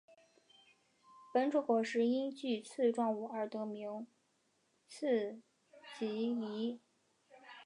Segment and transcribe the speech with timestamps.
[1.31, 4.07] 本种果实因具刺状物而得名
[4.87, 5.39] 刺
[5.99, 6.79] 蒺藜。